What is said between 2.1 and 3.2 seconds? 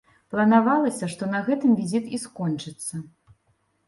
і скончыцца.